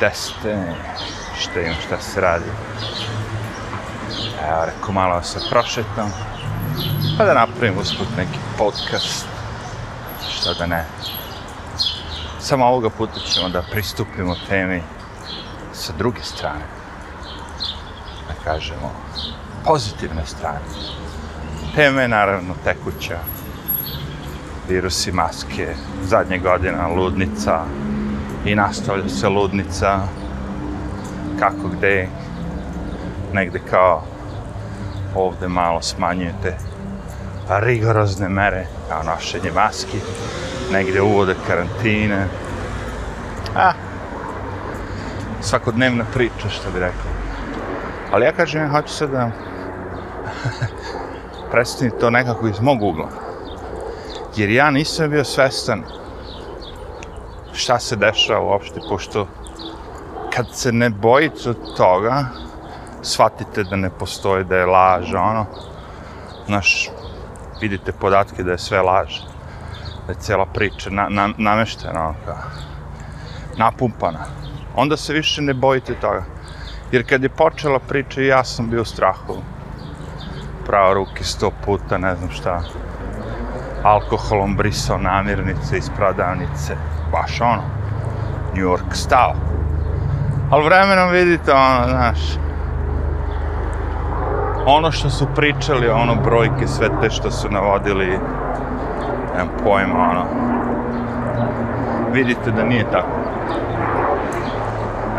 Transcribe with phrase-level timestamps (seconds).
[0.00, 0.74] teste,
[1.38, 2.50] šta ima, šta se radi.
[4.48, 6.12] Evo, rekao, malo se prošetam,
[7.18, 9.26] pa da napravim usput neki podcast,
[10.30, 10.84] šta da ne.
[12.40, 14.82] Samo ovoga puta ćemo da pristupimo temi
[15.72, 16.64] sa druge strane.
[18.28, 18.92] Da kažemo,
[19.64, 20.60] pozitivne strane.
[21.74, 23.18] Tema je naravno tekuća.
[24.68, 27.64] Virusi, maske, zadnje godina, ludnica,
[28.44, 30.00] i nastavlja se ludnica,
[31.38, 32.08] kako gde,
[33.32, 34.02] negde kao
[35.14, 36.56] ovde malo smanjujete
[37.48, 39.98] rigorozne mere, kao nošenje maski,
[40.72, 42.26] negde uvode karantine.
[43.56, 43.72] A,
[45.40, 47.10] svakodnevna priča, što bi rekao.
[48.12, 49.30] Ali ja kažem, ja hoću sad da
[51.50, 53.08] predstavim to nekako iz mog ugla.
[54.36, 55.82] Jer ja nisam bio svestan
[57.58, 59.26] šta se dešava uopšte, pošto
[60.34, 62.24] kad se ne bojite od toga,
[63.02, 65.46] shvatite da ne postoji, da je laž, ono,
[66.46, 66.90] znaš,
[67.60, 69.20] vidite podatke da je sve laž,
[70.06, 72.36] da je cijela priča na, na, nameštena, ono, kao,
[73.56, 74.24] napumpana.
[74.76, 76.24] Onda se više ne bojite toga.
[76.92, 79.36] Jer kad je počela priča, ja sam bio u strahu.
[80.66, 82.62] Pravo ruke sto puta, ne znam šta.
[83.82, 86.76] Alkoholom brisao namirnice iz prodavnice.
[87.12, 87.62] Baš ono.
[88.54, 89.34] New York stao.
[90.50, 92.18] Ali vremenom vidite, ono, znaš,
[94.66, 98.06] ono što su pričali, ono brojke, sve te što su navodili,
[99.34, 100.24] nemam pojma, ono,
[102.12, 103.18] vidite da nije tako.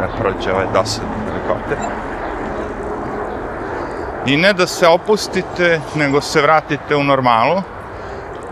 [0.02, 1.78] Ne prođe ovaj dosadni helikopter.
[4.26, 7.62] I ne da se opustite, nego se vratite u normalu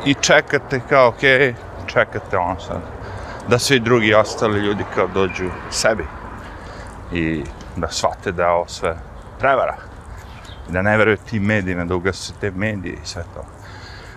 [0.07, 1.21] i čekate kao, ok,
[1.85, 2.81] čekate ono sad,
[3.49, 6.05] da svi drugi ostali ljudi kao dođu sebi
[7.11, 7.43] i
[7.75, 8.97] da shvate da ovo sve
[9.39, 9.75] prevara
[10.69, 13.45] da ne veruju tim medijima, da ugasu te medije i sve to.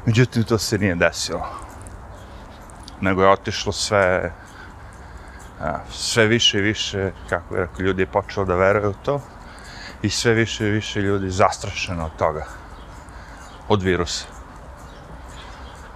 [0.07, 1.47] Međutim, to se nije desilo.
[3.01, 4.33] Nego je otišlo sve,
[5.91, 9.21] sve više i više, kako je rekao, ljudi je počelo da veruju u to
[10.03, 12.45] i sve više i više ljudi zastrašeno od toga,
[13.69, 14.40] od virusa.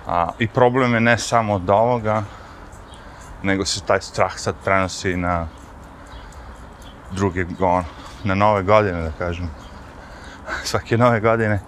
[0.07, 2.23] A, I problem je ne samo od ovoga,
[3.43, 5.47] nego se taj strah sad prenosi na
[7.11, 7.85] druge, on,
[8.25, 9.51] na nove godine, da kažem
[10.71, 11.61] svake nove godine,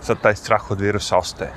[0.00, 1.52] sad taj strah od virusa ostaje.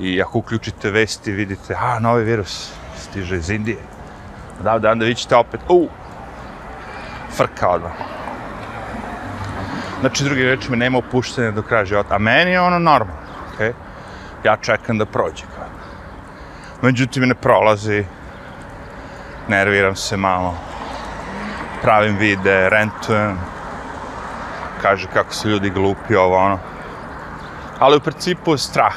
[0.00, 3.82] I ako uključite vesti, vidite, a, novi virus stiže iz Indije.
[4.62, 5.88] Da, da, onda ćete opet, u,
[7.36, 7.92] frka odmah.
[10.00, 12.14] Znači, drugi reči me nema opuštenja do kraja života.
[12.14, 13.22] A meni je ono normalno,
[13.54, 13.68] okej?
[13.68, 13.91] Okay?
[14.44, 15.44] Ja čekam da prođe.
[16.82, 18.04] Međutim, ne prolazi.
[19.48, 20.54] Nerviram se malo.
[21.82, 23.38] Pravim vide, rentujem
[24.82, 26.58] kaže kako su ljudi glupi, ovo ono.
[27.78, 28.94] Ali u principu je strah.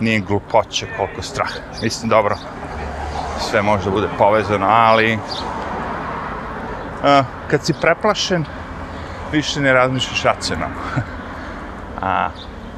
[0.00, 1.50] Nije glupoće koliko strah.
[1.82, 2.36] Mislim, dobro,
[3.40, 5.18] sve može da bude povezano, ali...
[7.04, 8.44] A, kad si preplašen,
[9.32, 10.76] više ne razmišljaš racionalno.
[12.02, 12.28] A,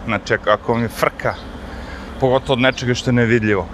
[0.08, 1.34] znači, ako mi frka,
[2.20, 3.66] pogotovo od nečega što je nevidljivo.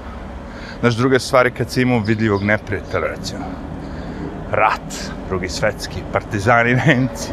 [0.81, 3.45] Znaš, druge stvari kad si imao vidljivog neprijatelja, recimo.
[4.51, 4.95] Rat,
[5.29, 7.31] drugi svetski, partizani, nemci,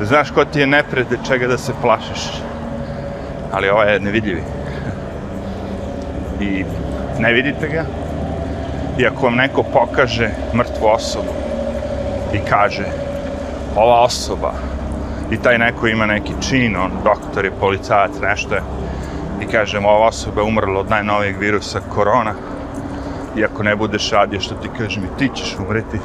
[0.00, 2.42] znaš ko ti je neprijatelj, čega da se plašiš.
[3.52, 4.42] Ali ovaj je nevidljivi.
[6.48, 6.64] I
[7.18, 7.84] ne vidite ga.
[8.98, 11.32] I ako vam neko pokaže mrtvu osobu
[12.34, 12.84] i kaže
[13.76, 14.67] ova osoba
[15.30, 18.62] i taj neko ima neki čin, on doktor je policajac, nešto je,
[19.40, 22.34] i kažem ova osoba je umrla od najnovijeg virusa korona,
[23.36, 25.98] i ako ne budeš radio što ti kažem i ti ćeš umreti,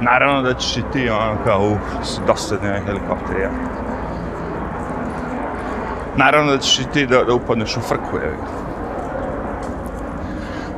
[0.00, 3.50] naravno da ćeš i ti, ono, kao, uf, dosadni ovaj helikopter, ja.
[6.16, 8.36] Naravno da ćeš i ti da, da upadneš u frku, jevi.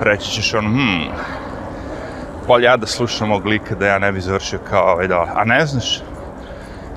[0.00, 1.08] Reći ćeš ono, hmm,
[2.46, 5.28] bolje ja da slušam ovog lika da ja ne bi završio kao ovaj dole.
[5.34, 6.02] A ne znaš,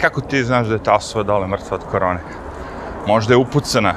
[0.01, 2.19] kako ti znaš da je ta osoba dole mrtva od korone?
[3.07, 3.93] Možda je upucana,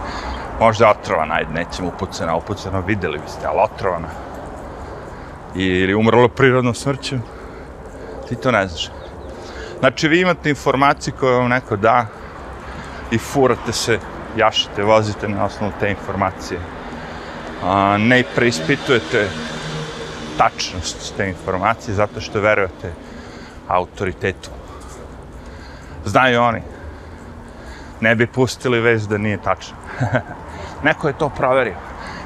[0.60, 4.08] možda je otrovana, ajde, nećemo upucana, upucana, videli biste, ali otrovana.
[5.54, 7.22] Ili umrlo prirodnom smrćem.
[8.28, 8.90] ti to ne znaš.
[9.78, 12.06] Znači, vi imate informacije koje vam neko da
[13.10, 13.98] i furate se,
[14.36, 16.60] jašete, vozite na osnovu te informacije.
[17.64, 19.28] A, ne preispitujete
[20.38, 22.92] tačnost te informacije zato što verujete
[23.68, 24.50] autoritetu.
[26.06, 26.62] Znaju oni.
[28.00, 29.76] Ne bi pustili vez da nije tačno.
[30.86, 31.74] Neko je to proverio.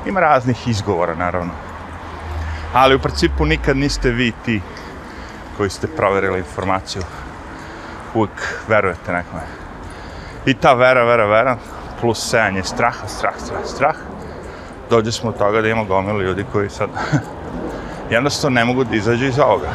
[0.07, 1.53] Ima raznih izgovora, naravno.
[2.73, 4.61] Ali u principu nikad niste vi ti
[5.57, 7.03] koji ste proverili informaciju.
[8.15, 9.43] Uvijek verujete nekome.
[10.47, 11.57] I ta vera, vera, vera,
[12.01, 13.97] plus sejanje straha, strah, strah, strah,
[14.91, 16.91] dođe smo od toga da imamo gomilu ljudi koji sad
[18.11, 19.69] jednostavno ne mogu da izađu iz ovoga.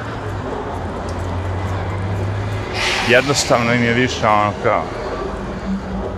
[3.10, 4.84] Jednostavno im je više ono kao,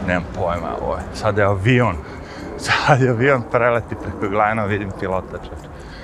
[0.08, 1.96] nemam pojma, ovo je, sad je avion,
[2.66, 5.58] sad je avion preleti preko glajna, vidim pilota čak,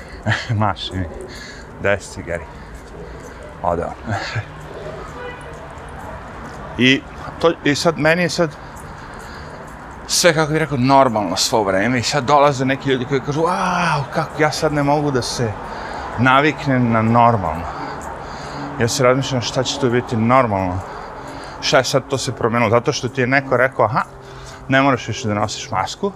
[0.60, 1.06] Maši mi,
[1.82, 2.44] desi, cigari,
[3.62, 4.14] Ode on.
[6.78, 7.02] I,
[7.40, 8.56] to, I sad, meni je sad,
[10.08, 14.04] sve kako bih rekao normalno svo vreme i sad dolaze neki ljudi koji kažu wow,
[14.14, 15.52] kako ja sad ne mogu da se
[16.20, 17.83] naviknem na normalno.
[18.80, 20.80] Ja se razmišljam šta će to biti normalno.
[21.62, 22.70] Šta je sad to se promenilo?
[22.70, 24.04] Zato što ti je neko rekao, aha,
[24.68, 26.12] ne moraš više da nosiš masku.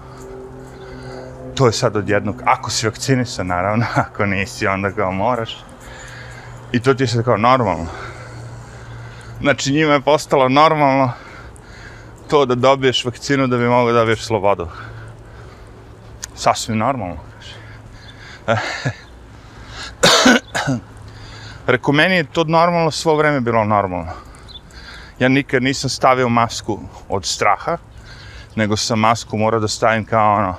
[1.56, 5.58] To je sad od jednog, ako si vakcinisan, naravno, ako nisi, onda kao moraš.
[6.72, 7.88] I to ti je sad kao normalno.
[9.42, 11.12] Znači njima je postalo normalno
[12.30, 14.68] to da dobiješ vakcinu da bi mogao da dobiješ slobodu.
[16.36, 17.18] Sasvim normalno.
[21.68, 24.12] Reku, meni je to normalno, svo vreme bilo normalno.
[25.20, 26.80] Ja nikad nisam stavio masku
[27.10, 27.78] od straha,
[28.56, 30.56] nego sam masku morao da stavim kao ono,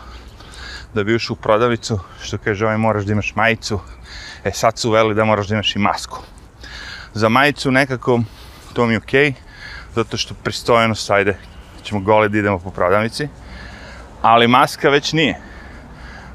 [0.94, 3.80] da bi ušao u prodavnicu, što kaže ovaj moraš da imaš majicu,
[4.44, 6.18] e sad su veli da moraš da imaš i masku.
[7.14, 8.20] Za majicu nekako
[8.72, 9.34] to mi je okej, okay,
[9.94, 11.38] zato što pristojenost, ajde,
[11.82, 13.28] ćemo gole da idemo po prodavnici,
[14.22, 15.40] ali maska već nije.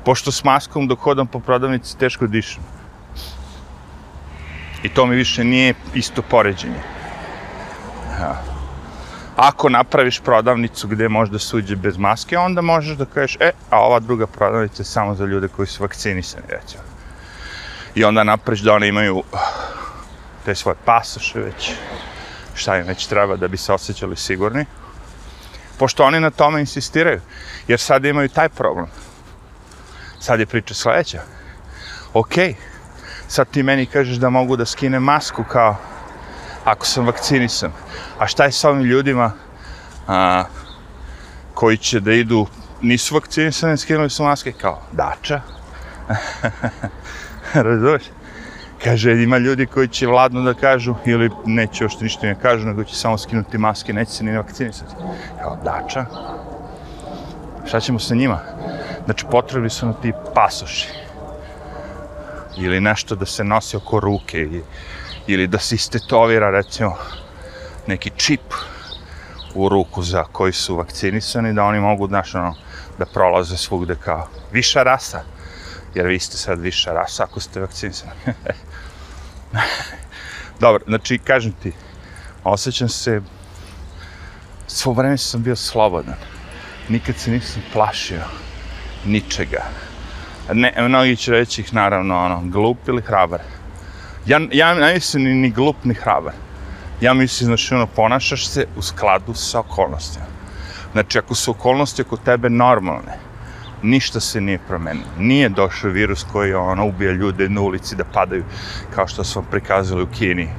[0.05, 2.72] Pošto s maskom dok hodam po prodavnici teško dišem.
[4.83, 6.81] I to mi više nije isto poređenje.
[8.19, 8.43] Ja.
[9.35, 13.99] Ako napraviš prodavnicu gde možda suđe bez maske, onda možeš da kažeš, e, a ova
[13.99, 16.83] druga prodavnica je samo za ljude koji su vakcinisani, recimo.
[17.95, 19.37] I onda napraviš da one imaju ah,
[20.45, 21.71] te svoje pasoše već,
[22.55, 24.65] šta im već treba da bi se osjećali sigurni
[25.77, 27.21] pošto oni na tome insistiraju,
[27.67, 28.87] jer sad imaju taj problem.
[30.19, 31.21] Sad je priča sledeća.
[32.13, 32.35] Ok,
[33.33, 35.75] sad ti meni kažeš da mogu da skinem masku kao
[36.65, 37.71] ako sam vakcinisan.
[38.19, 39.31] A šta je sa ovim ljudima
[40.07, 40.43] a,
[41.53, 42.45] koji će da idu,
[42.81, 45.41] nisu vakcinisani, skinuli su maske kao dača?
[47.53, 48.03] Razumeš?
[48.83, 52.83] Kaže, ima ljudi koji će vladno da kažu, ili neće još ništa ne kažu, nego
[52.83, 54.93] će samo skinuti maske, neće se ni vakcinisati.
[55.41, 56.05] Kao dača.
[57.65, 58.39] Šta ćemo sa njima?
[59.05, 61.02] Znači, potrebni su nam ti pasoši.
[62.57, 64.63] Ili nešto da se nosi oko ruke, ili,
[65.27, 66.97] ili da se istetovira, recimo,
[67.87, 68.53] neki čip
[69.55, 72.55] u ruku za koji su vakcinisani, da oni mogu, znaš, ono,
[72.97, 75.23] da prolaze svugde kao viša rasa
[75.95, 78.11] jer vi ste sad viša rasa ako ste vakcinisani.
[80.59, 81.71] Dobro, znači, kažem ti,
[82.43, 83.21] osjećam se,
[84.67, 86.15] svo vreme sam bio slobodan.
[86.89, 88.21] Nikad se nisam plašio
[89.05, 89.63] ničega.
[90.51, 93.39] Ne, mnogi će reći ih, naravno, ono, glup ili hrabar.
[94.25, 96.33] Ja, ja ne mislim ni, ni glup, ni hrabar.
[97.01, 100.25] Ja mislim, znači, ono, ponašaš se u skladu sa okolnostima.
[100.91, 103.17] Znači, ako su okolnosti oko tebe normalne,
[103.83, 105.09] ništa se nije promenilo.
[105.19, 108.43] Nije došao virus koji ono, ubija ljude na ulici da padaju,
[108.95, 110.49] kao što su vam prikazali u Kini.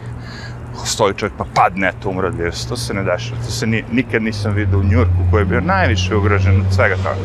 [0.85, 2.69] Stoji čovjek pa padne, to umre od virusa.
[2.69, 3.41] To se ne dešava.
[3.41, 6.97] To se ni, nikad nisam vidio u Njurku koji je bio najviše ugrožen od svega
[6.97, 7.17] toga.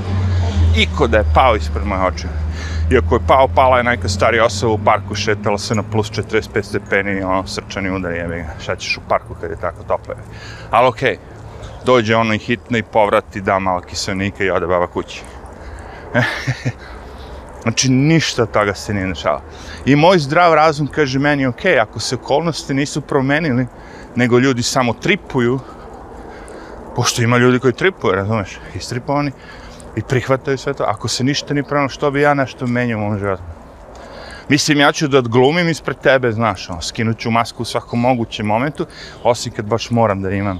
[0.80, 2.28] Iko da je pao ispred moje oče.
[2.92, 6.64] Iako je pao, pala je neka starija osoba u parku, šetala se na plus 45
[6.64, 8.54] stepeni i ono, srčani udar jebe ga.
[8.62, 10.16] Šta ćeš u parku kad je tako toplo?
[10.72, 11.86] Ali okej, okay.
[11.86, 15.22] dođe ono i hitno i povrati, da malo kiselnika i ode baba kući.
[17.64, 19.42] znači, ništa toga se nije dešava.
[19.86, 23.68] I moj zdrav razum kaže meni, ok, ako se okolnosti nisu promenili,
[24.16, 25.60] nego ljudi samo tripuju,
[26.96, 29.32] pošto ima ljudi koji tripuju, razumeš, istripovani,
[29.96, 33.02] i prihvataju sve to, ako se ništa ni promenilo, što bi ja nešto menio u
[33.02, 33.44] mom životu?
[34.50, 38.46] Mislim, ja ću da odglumim ispred tebe, znaš, ono, skinut ću masku u svakom mogućem
[38.46, 38.86] momentu,
[39.24, 40.60] osim kad baš moram da imam,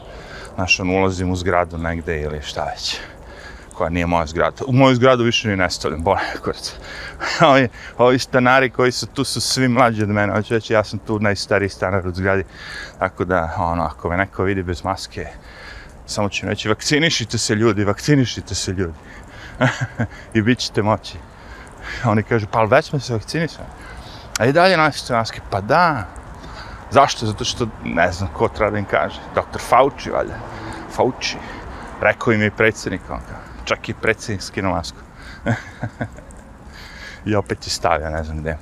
[0.56, 3.00] znaš, ono, ulazim u zgradu negde ili šta već
[3.80, 4.66] koja nije moja zgrada.
[4.68, 6.74] U moju zgradu više ni ne stavljam, bolje kurac.
[7.52, 11.00] ovi, ovi stanari koji su tu su svi mlađi od mene, hoću reći, ja sam
[11.00, 12.44] tu najstariji stanar u zgradi,
[13.00, 15.28] tako da, ono, ako me neko vidi bez maske,
[16.06, 18.94] samo ću reći, vakcinišite se ljudi, vakcinišite se ljudi.
[20.34, 21.18] I bit ćete moći.
[22.06, 23.68] Oni kažu, pa već smo se vakcinisali.
[24.40, 26.06] A i dalje nosite maske, pa da.
[26.92, 27.26] Zašto?
[27.26, 29.20] Zato što, ne znam ko treba da im kaže.
[29.36, 30.36] Doktor Fauci, valjda.
[30.96, 31.38] Fauci.
[32.02, 34.98] Rekao im je predsjednik, on kao čak i predsjednik skinuo masku.
[37.30, 38.58] I opet je stavio, ne znam gdje.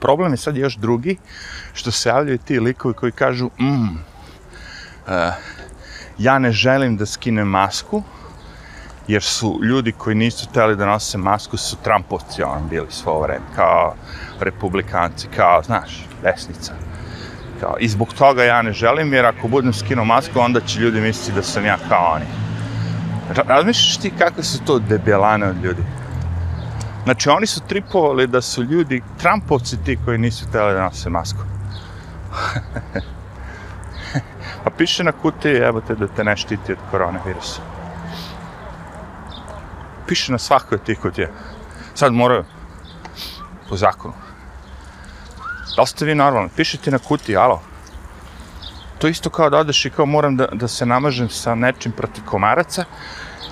[0.00, 1.16] problem je sad još drugi,
[1.72, 3.96] što se javljaju ti likovi koji kažu, mm,
[5.06, 5.34] uh,
[6.18, 8.02] ja ne želim da skinem masku,
[9.08, 13.44] jer su ljudi koji nisu teli da nose masku su Trumpovci, on bili svo vreme,
[13.56, 13.94] kao
[14.40, 16.72] republikanci, kao, znaš, desnica.
[17.60, 21.00] Kao, I zbog toga ja ne želim, jer ako budem skinuo masku, onda će ljudi
[21.00, 22.24] misliti da sam ja kao oni.
[23.46, 25.82] Razmišljaš ti kakve su to debelane od ljudi?
[27.04, 31.40] Znači, oni su tripovali da su ljudi, Trumpovci ti koji nisu htjeli da nose masku.
[34.64, 37.73] A pa piše na kutiji, evo te da te ne štiti od koronavirusa.
[40.06, 41.32] Piše na svakoj tih kutije.
[41.94, 42.44] Sad moraju,
[43.68, 44.14] po zakonu.
[45.76, 46.50] Da li ste vi normalni?
[46.56, 47.62] Pišite na kutiji, alo.
[48.98, 52.24] To isto kao da odeš i kao moram da, da se namažem sa nečim protiv
[52.24, 52.84] komaraca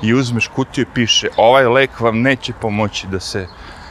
[0.02, 3.46] i uzmeš kutiju i piše ovaj lek vam neće pomoći da se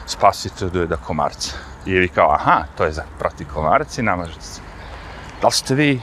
[0.06, 1.56] spasite od ujeda komarca.
[1.86, 4.60] I vi kao, aha, to je za protiv komaraca i namažete se.
[5.40, 6.00] Da li ste vi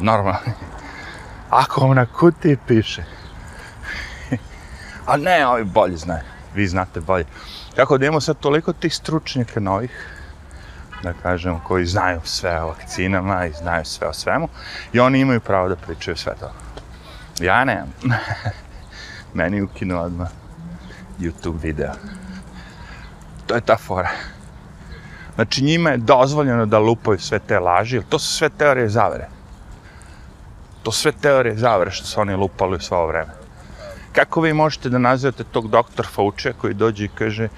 [0.00, 0.52] normalni?
[1.50, 3.04] Ako vam na kutiji piše.
[5.06, 6.22] A ne, ovi bolje znaju.
[6.54, 7.24] Vi znate bolje.
[7.76, 9.90] Kako da imamo sad toliko tih stručnjaka novih,
[11.02, 14.48] da kažem, koji znaju sve o vakcinama i znaju sve o svemu,
[14.92, 16.52] i oni imaju pravo da pričaju sve to.
[17.40, 17.92] Ja nemam.
[19.34, 20.28] Meni ukinu odmah
[21.18, 21.92] YouTube video.
[23.46, 24.10] To je ta fora.
[25.34, 29.28] Znači njima je dozvoljeno da lupaju sve te laži, to su sve teorije zavere.
[30.82, 33.45] To sve teorije zavere što su oni lupali u svo vreme.
[34.16, 37.48] Kako vi možete da nazivate tog doktor Fauče koji dođe i kaže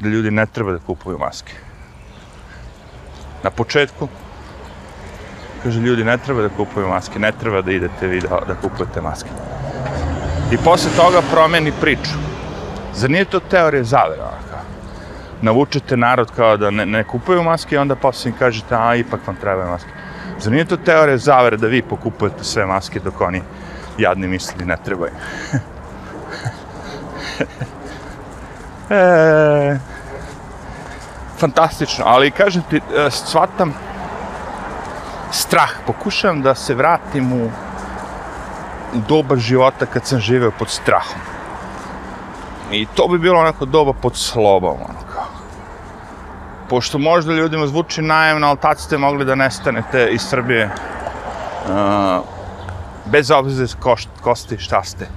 [0.00, 1.52] da ljudi ne treba da kupuju maske?
[3.42, 4.08] Na početku
[5.62, 9.00] kaže ljudi ne treba da kupuju maske, ne treba da idete vi da, da kupujete
[9.00, 9.30] maske.
[10.52, 12.18] I posle toga promeni priču.
[12.94, 14.24] Zar nije to teorija zavera?
[14.24, 14.64] Onaka?
[15.42, 19.26] Navučete narod kao da ne, ne kupuju maske i onda posle im kažete, a ipak
[19.26, 19.90] vam trebaju maske.
[20.40, 23.42] Zar nije to teorija zavere da vi pokupujete sve maske dok oni
[23.98, 25.12] jadni misli ne trebaju?
[28.90, 29.78] e,
[31.38, 33.74] fantastično, ali kažem ti, e, shvatam
[35.30, 37.50] strah, pokušavam da se vratim u
[39.08, 41.20] doba života kad sam živeo pod strahom.
[42.72, 45.28] I to bi bilo onako doba pod slobom, onako.
[46.68, 52.24] Pošto možda ljudima zvuči najemno, ali tad ste mogli da nestanete iz Srbije uh,
[53.04, 55.08] bez obzira ko, ko ste šta ste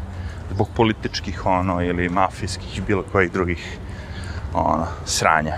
[0.54, 3.78] zbog političkih ono ili mafijskih bilo kojih drugih
[4.54, 5.58] ono sranja.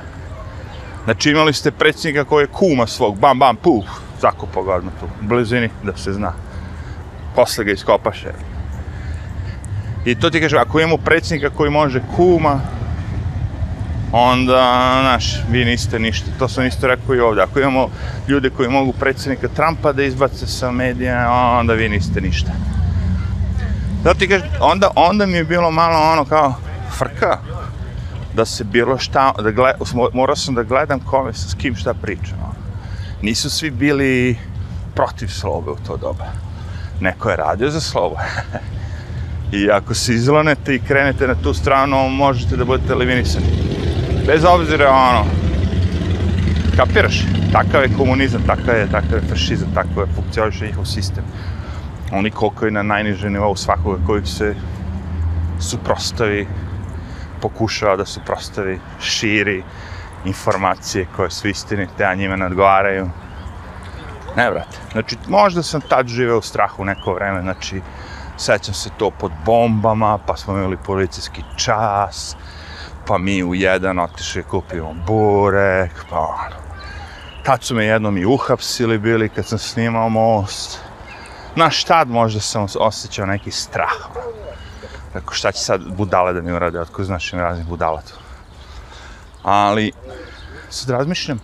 [1.04, 3.86] Znači imali ste predsjednika koji je kuma svog, bam bam puf,
[4.22, 6.34] zakopao ga odmah tu, u blizini, da se zna
[7.36, 8.32] posle ga iskopaše.
[10.06, 12.60] I to ti kažem, ako imamo predsjednika koji može kuma,
[14.12, 16.32] onda, znaš, vi niste ništa.
[16.40, 17.44] To sam isto rekao i ovdje.
[17.44, 17.90] Ako imamo
[18.28, 22.52] ljude koji mogu predsjednika Trumpa da izbace sa medija, onda vi niste ništa.
[24.04, 26.54] Zato ti kažem, onda, onda mi je bilo malo ono kao
[26.98, 27.38] frka
[28.36, 29.76] da se bilo šta, da gled,
[30.14, 32.38] morao sam da gledam kome, s kim šta pričam.
[32.44, 32.56] Ono.
[33.22, 34.38] Nisu svi bili
[34.96, 36.26] protiv slobe u to doba
[37.04, 38.16] neko je radio za slobu.
[39.58, 43.46] I ako se izlonete i krenete na tu stranu, možete da budete eliminisani.
[44.28, 45.26] Bez obzira, ono,
[46.78, 51.24] kapiraš, takav je komunizam, takav je, takav je fašizam, takav je funkcioniše njihov sistem.
[52.14, 54.56] Oni koliko je na najnižem nivou svakoga koji se
[55.60, 56.48] suprostavi,
[57.42, 59.64] pokušava da suprostavi, širi
[60.26, 63.10] informacije koje su istinite, a njima nadgovaraju.
[64.36, 64.78] Ne, brate.
[64.92, 67.82] Znači, možda sam tad živeo u strahu neko vreme, znači,
[68.38, 72.36] sećam se to pod bombama, pa smo imali policijski čas,
[73.08, 76.64] pa mi u jedan otišli kupimo burek, pa ono.
[77.44, 80.93] Tad su me jednom i uhapsili bili kad sam snimao most.
[81.56, 83.94] Naš tad možda sam osjećao neki strah.
[85.14, 88.16] Tako šta će sad budale da mi urade, otko znaš im raznih budala to.
[89.44, 89.92] Ali,
[90.70, 91.40] sad razmišljam,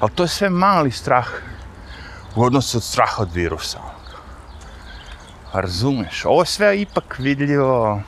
[0.00, 1.26] ali to je sve mali strah
[2.36, 3.78] u odnosu od straha od virusa.
[3.78, 4.00] Ono.
[5.52, 8.02] Pa razumeš, ovo sve ipak vidljivo,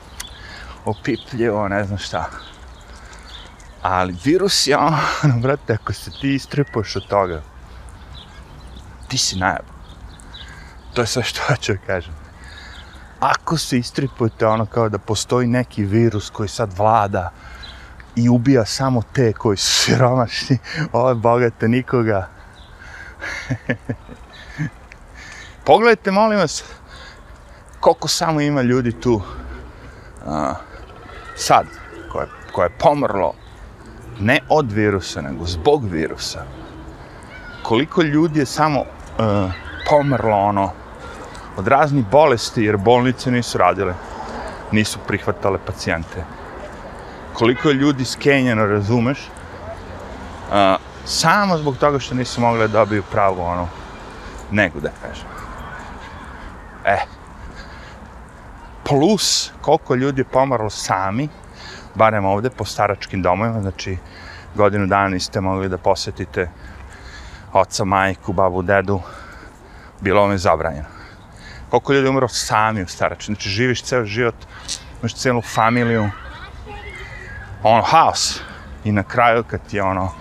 [0.85, 2.29] opipljivo, ne znam šta.
[3.81, 4.97] Ali virus je ono,
[5.43, 7.41] brate, ako se ti istrepuješ od toga,
[9.07, 9.72] ti si najab.
[10.93, 12.13] To je sve što hoću kažem.
[13.19, 17.31] Ako se istripujete ono kao da postoji neki virus koji sad vlada
[18.15, 20.57] i ubija samo te koji su siromašni,
[20.91, 22.27] ove bogate nikoga,
[25.65, 26.63] Pogledajte, molim vas,
[27.79, 29.21] koliko samo ima ljudi tu
[30.25, 30.53] a,
[31.35, 31.65] sad,
[32.11, 33.33] koje, koje je pomrlo
[34.19, 36.45] ne od virusa, nego zbog virusa.
[37.63, 38.83] koliko ljudi je samo
[39.19, 39.49] a,
[39.89, 40.71] pomrlo ono
[41.57, 43.93] od raznih bolesti jer bolnice nisu radile,
[44.71, 46.23] nisu prihvatale pacijente.
[47.33, 49.29] Koliko je ljudi skenjeno, razumeš?
[50.53, 53.67] a, samo zbog toga što nisu mogli da dobiju pravu ono
[54.51, 55.27] nego da kažem.
[56.85, 56.97] E,
[58.83, 61.29] plus koliko ljudi je pomrlo sami,
[61.95, 63.97] barem ovde po staračkim domovima, znači
[64.55, 66.49] godinu dana niste mogli da posjetite
[67.53, 69.01] oca, majku, babu, dedu,
[70.01, 70.92] bilo vam je zabranjeno.
[71.73, 74.35] Koliko ljudi umro sami u starački, znači živiš ceo život,
[75.01, 76.09] imaš celu familiju,
[77.63, 78.41] ono, haos.
[78.83, 80.11] I na kraju kad ti je ono,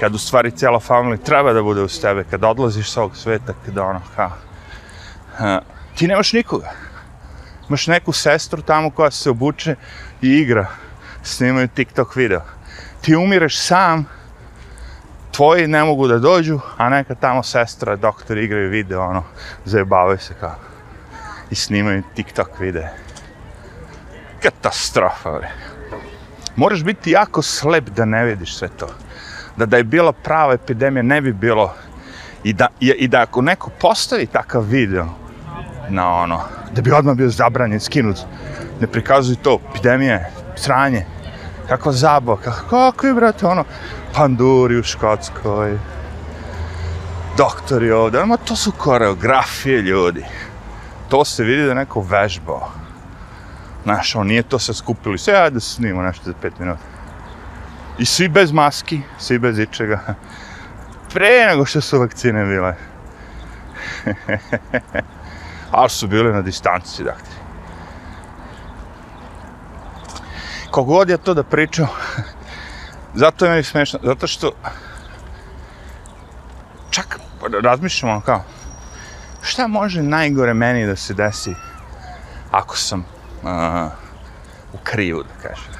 [0.00, 3.52] kad u stvari cijela familija treba da bude uz tebe, kad odlaziš sa ovog sveta,
[3.66, 4.00] kada ono,
[5.36, 5.60] ha,
[5.96, 6.70] ti nemaš nikoga.
[7.68, 9.74] Imaš neku sestru tamo koja se obuče
[10.22, 10.66] i igra,
[11.22, 12.42] snimaju TikTok video.
[13.00, 14.04] Ti umireš sam,
[15.32, 19.24] tvoji ne mogu da dođu, a neka tamo sestra, doktor igraju video, ono,
[19.64, 20.73] zajebavaju se kao.
[21.50, 22.90] I snimaju TikTok videe.
[24.42, 25.50] Katastrofa, bre.
[26.56, 28.88] Moraš biti jako slep da ne vidiš sve to.
[29.56, 31.74] Da da je bila prava epidemija, ne bi bilo.
[32.44, 35.06] I da, i, i da ako neko postavi takav video
[35.88, 36.40] na ono,
[36.72, 38.16] da bi odmah bio zabranjen, skinut,
[38.80, 41.06] ne prikazuj to, epidemije, sranje,
[41.68, 43.64] kakva zabava, kako, kako je, brate, ono,
[44.14, 45.78] panduri u Škotskoj,
[47.36, 50.24] doktori ovdje, ma ono, to su koreografije ljudi.
[51.08, 52.70] To se vidi da neko vežbao.
[53.84, 56.82] Znaš, on nije to se skupili, sve ajde da se snimo nešto za pet minuta.
[57.98, 60.14] I svi bez maski, svi bez ičega.
[61.12, 62.74] Pre nego što su vakcine bile.
[65.70, 67.34] Ali su bile na distanci, dakle.
[70.70, 71.86] Kogod je to da pričao,
[73.22, 74.52] zato je meni smešno, zato što
[76.90, 78.44] čak pa razmišljam ono kao,
[79.44, 81.54] šta može najgore meni da se desi
[82.50, 83.00] ako sam
[83.42, 83.92] uh,
[84.72, 85.74] u krivu, da kažem.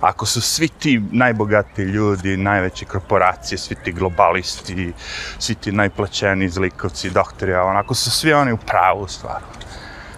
[0.00, 4.92] Ako su svi ti najbogati ljudi, najveće korporacije, svi ti globalisti,
[5.38, 9.40] svi ti najplaćeni zlikovci, doktori, ako su svi oni u pravu stvar.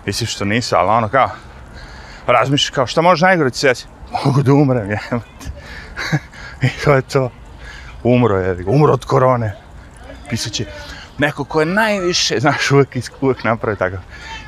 [0.06, 1.30] Mislim što nisu, ali ono kao,
[2.26, 3.74] razmišljaš kao, šta može najgore ti se
[4.24, 5.46] Mogu da umrem, jemate.
[6.62, 7.30] I to je to.
[8.02, 9.54] Umro je, umro od korone.
[10.30, 10.64] Pisat će,
[11.18, 13.96] neko ko je najviše, znaš, uvek, uvek napravi tako,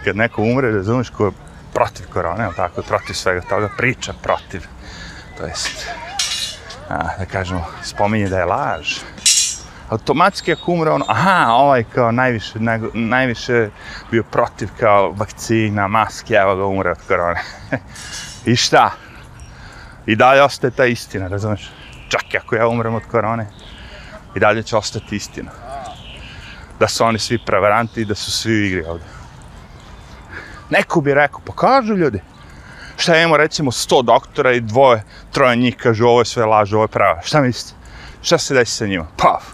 [0.04, 1.32] Kad neko umre, razumiješ, ko je
[1.74, 4.66] protiv korone, ali tako, protiv svega toga, priča protiv.
[5.38, 5.86] To jest,
[6.88, 8.98] a, da kažemo, spominje da je laž.
[9.88, 13.70] Automatski ako umre ono, aha, ovaj kao najviše, nego, najviše
[14.10, 17.40] bio protiv kao vakcina, maske, evo ga umre od korone.
[18.46, 18.90] I šta?
[20.06, 21.70] I dalje ostaje ta istina, razumeš?
[22.08, 23.46] Čak i ako ja umrem od korone,
[24.36, 25.50] i dalje će ostati istina.
[26.80, 29.06] Da su oni svi prevaranti i da su svi u igri ovdje.
[30.70, 32.20] Neko bi rekao, pa kažu ljudi,
[32.96, 36.84] šta imamo recimo 100 doktora i dvoje, troje njih kažu ovo je sve laž, ovo
[36.84, 37.22] je prava.
[37.22, 37.76] Šta mislite?
[38.22, 39.06] Šta se desi sa njima?
[39.16, 39.44] Paf!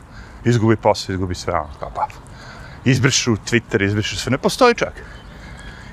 [0.45, 2.13] Izgubi posao, izgubi sve ono, kao paf.
[2.85, 4.93] Izbrišu Twitter, izbrišu sve, ne postoji čak.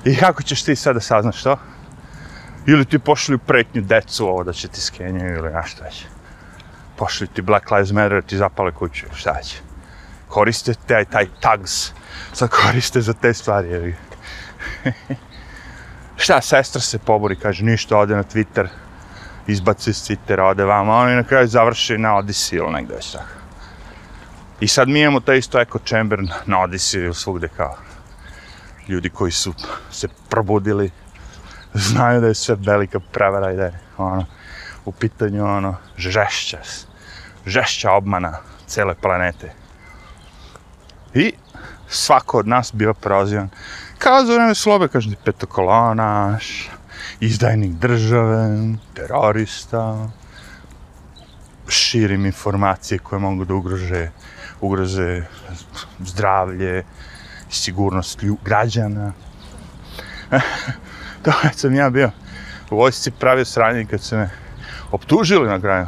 [0.04, 1.56] I kako ćeš ti sada saznaš to?
[2.66, 6.04] Ili ti pošli pretnju decu ovo da će ti skenjaju ili nešto već.
[6.96, 9.73] Pošli ti Black Lives Matter ti zapale kuću, šta će.
[10.34, 11.92] Koriste taj, taj tags,
[12.32, 13.94] sad koriste za te stvari,
[16.22, 18.68] šta, sestra se pobori, kaže, ništa, ode na Twitter,
[19.46, 23.44] izbaci iz Twittera, ode vama, oni na kraju završi na Odyssey ili negdje već tako.
[24.60, 27.76] I sad mi imamo taj isto echo chamber na Odyssey ili svugde kao
[28.88, 29.54] ljudi koji su
[29.90, 30.90] se probudili,
[31.74, 34.26] znaju da je sve velika prevara i da je ono,
[34.84, 36.58] u pitanju ono, žešća,
[37.46, 39.63] žešća obmana cele planete.
[41.14, 41.32] I
[41.88, 43.48] svako od nas bio prozivan
[44.04, 46.70] kao za vreme slobe, kažete, petokolonaš,
[47.20, 48.58] izdajnik države,
[48.94, 50.08] terorista,
[51.68, 54.10] širim informacije koje mogu da ugrože,
[54.60, 55.22] ugroze
[55.98, 56.84] zdravlje,
[57.50, 59.12] sigurnost građana.
[61.22, 62.10] to kad sam ja bio
[62.70, 64.30] u vojsci pravio sranje kad su me
[64.90, 65.86] optužili na kraju.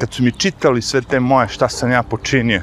[0.00, 2.62] Kad su mi čitali sve te moje šta sam ja počinio.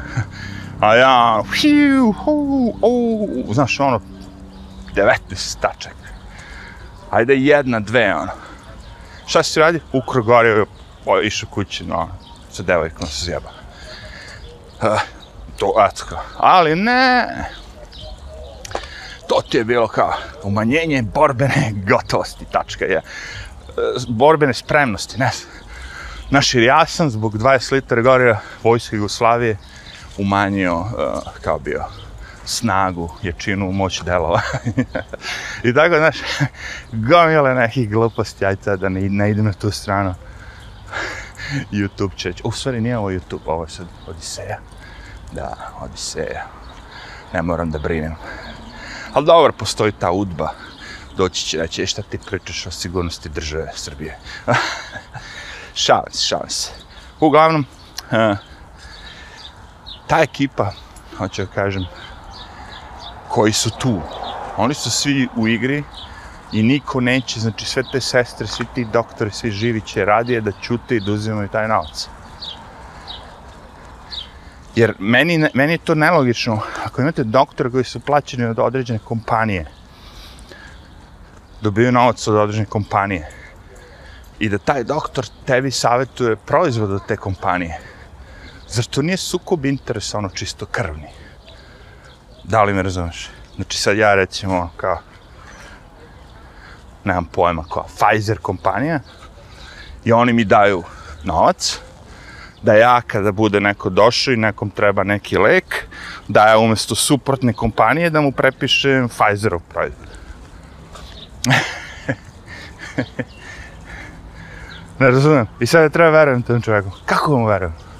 [0.83, 4.01] A ja, hiu, hu, hu, znaš ono,
[4.95, 5.95] 19 tačak.
[7.11, 8.31] Ajde jedna, dve, ono.
[9.25, 9.79] Šta si radi?
[9.93, 10.65] Ukro gore,
[11.23, 12.09] išao kući, no,
[12.51, 13.49] sa devojkom se zjeba.
[14.81, 15.01] Uh,
[15.57, 17.27] to, eto, ali ne,
[19.27, 23.01] to ti je bilo kao umanjenje borbene gotovosti, tačka je.
[24.07, 25.53] Borbene spremnosti, ne znam.
[26.29, 29.57] Znaš, jer ja sam zbog 20 litara gorira vojske Jugoslavije
[30.17, 30.87] umanjio, uh,
[31.41, 31.83] kao bio,
[32.45, 34.41] snagu, jačinu, moć delova.
[35.63, 36.17] I tako, znaš,
[36.91, 40.15] gomile nekih gluposti, ajte da ne, ne idem na tu stranu.
[41.71, 44.59] YouTube će, u stvari nije ovo YouTube, ovo je sad Odiseja.
[45.31, 46.45] Da, Odiseja.
[47.33, 48.15] Ne moram da brinem.
[49.13, 50.49] Ali dobro, postoji ta udba.
[51.17, 54.17] Doći će reći, e, šta ti pričaš o sigurnosti države Srbije.
[55.85, 56.71] šalim se, šalim se.
[57.19, 57.65] Uglavnom,
[58.11, 58.37] uh,
[60.13, 60.71] ta ekipa,
[61.17, 61.85] hoću da kažem,
[63.29, 64.01] koji su tu,
[64.57, 65.83] oni su svi u igri
[66.51, 70.51] i niko neće, znači sve te sestre, svi ti doktori, svi živi će radije da
[70.61, 72.07] čute i da uzimaju taj novac.
[74.75, 76.59] Jer meni, meni je to nelogično.
[76.85, 79.65] Ako imate doktora koji su plaćeni od određene kompanije,
[81.61, 83.29] dobiju novac od određene kompanije,
[84.39, 87.92] i da taj doktor tebi savjetuje proizvod od te kompanije,
[88.73, 91.07] zar to nije sukob interesa, ono čisto krvni?
[92.43, 93.29] Da li me razumeš?
[93.55, 94.99] Znači sad ja recimo kao,
[97.03, 98.99] nemam pojma, kao Pfizer kompanija,
[100.05, 100.83] i oni mi daju
[101.23, 101.79] novac,
[102.61, 105.87] da ja kada bude neko došao i nekom treba neki lek,
[106.27, 110.07] da ja umjesto suprotne kompanije da mu prepišem Pfizerov proizvod.
[114.99, 115.47] ne razumijem.
[115.59, 116.91] I sad treba verujem tom čovjeku.
[117.05, 117.92] Kako mu verujem?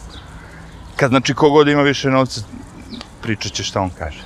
[0.96, 2.42] Kad znači kogod ima više novca,
[3.22, 4.24] pričat će šta on kaže.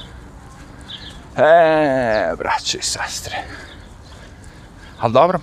[1.38, 3.36] E, braće i sestre.
[5.00, 5.40] Ali dobro,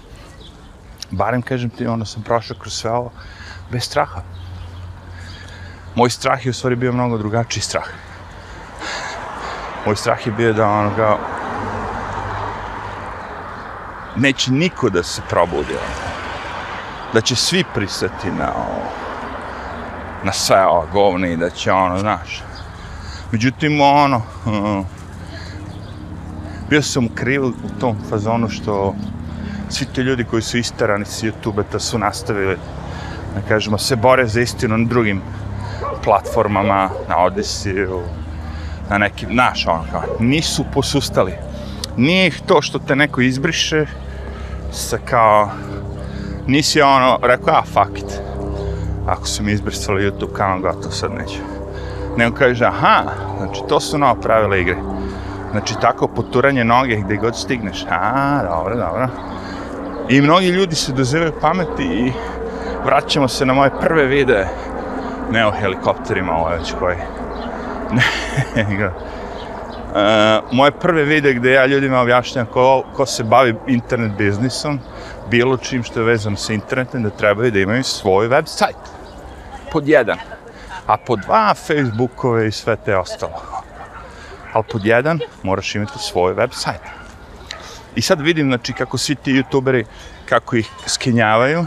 [1.11, 3.13] barem kažem ti, ono sam prošao kroz sve ovo
[3.71, 4.23] bez straha
[5.95, 7.89] moj strah je u stvari bio mnogo drugačiji strah.
[9.87, 11.19] Moj strah je bio da ono kao...
[14.17, 16.15] Neće niko da se probudi ono.
[17.13, 19.04] Da će svi prisati na ovo.
[20.25, 22.43] Na sve ovo govne i da će ono, znaš.
[23.33, 24.23] Međutim, ono...
[24.47, 24.87] Uh,
[26.71, 28.95] bio sam kriv u tom fazonu što
[29.71, 32.57] svi ti ljudi koji su istarani s YouTube-a su nastavili
[33.35, 35.23] da kažemo, se bore za istinu na drugim
[36.05, 38.01] platformama, na Odisiju,
[38.91, 41.33] na nekim, znaš, ono kao, nisu posustali.
[41.97, 43.87] Nije ih to što te neko izbriše,
[44.73, 45.51] sa kao,
[46.47, 48.21] nisi ono, rekao, a, fuck it.
[49.07, 51.39] Ako su mi izbrisali YouTube kanal, gotovo, sad neću.
[52.17, 53.03] Nego kaže, aha,
[53.39, 54.77] znači, to su nova pravila igre.
[55.51, 57.85] Znači, tako poturanje noge gdje god stigneš.
[57.91, 59.09] A, dobro, dobro.
[60.09, 62.13] I mnogi ljudi se dozivaju pameti i
[62.85, 64.49] vraćamo se na moje prve videe
[65.33, 66.97] ne o helikopterima, ovo je već koji.
[68.85, 74.79] uh, moje prve vide gdje ja ljudima objašnjam ko, ko se bavi internet biznisom,
[75.31, 78.77] bilo čim što je vezano sa internetom, da trebaju da imaju svoj web sajt.
[79.73, 80.19] Pod jedan.
[80.87, 83.43] A pod dva, Facebookove i sve te ostalo.
[84.53, 86.81] Ali pod jedan, moraš imati svoj web sajt.
[87.95, 89.85] I sad vidim, znači, kako svi ti youtuberi,
[90.29, 91.67] kako ih skenjavaju,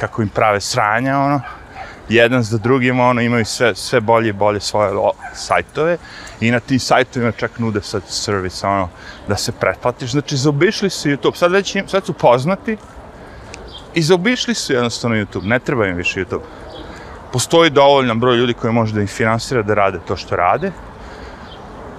[0.00, 1.40] kako im prave sranja, ono,
[2.08, 4.92] jedan za drugim, ono, imaju sve, sve bolje i bolje svoje
[5.34, 5.98] sajtove
[6.40, 8.88] i na tim sajtovima čak nude sad servis, ono,
[9.28, 10.10] da se pretplatiš.
[10.10, 12.76] Znači, zaobišli su YouTube, sad već im, sad su poznati
[13.94, 16.42] i zaobišli su jednostavno YouTube, ne treba im više YouTube.
[17.32, 20.72] Postoji dovoljan broj ljudi koji može da ih finansira da rade to što rade.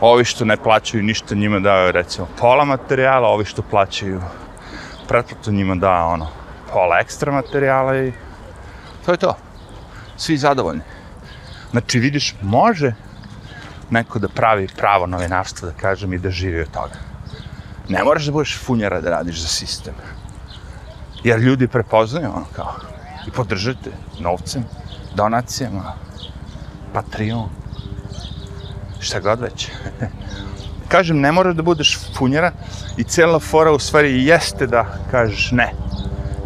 [0.02, 4.22] Ovi što ne plaćaju ništa njima daju recimo pola materijala, ovi što plaćaju
[5.08, 6.28] pretplatu njima da ono
[6.74, 8.14] pola ekstra materijala i
[9.06, 9.49] to je to
[10.20, 10.82] svi zadovoljni.
[11.72, 12.94] Znači, vidiš, može
[13.90, 16.96] neko da pravi pravo novinarstvo, da kažem, i da živi od toga.
[17.90, 19.94] Ne moraš da budeš funjara da radiš za sistem.
[21.24, 22.74] Jer ljudi prepoznaju ono kao
[23.28, 24.64] i podržate novcem,
[25.16, 25.94] donacijama,
[26.94, 27.50] Patreon,
[29.00, 29.70] šta god već.
[30.94, 32.52] kažem, ne moraš da budeš funjara
[32.98, 35.72] i cijela fora u stvari jeste da kažeš ne,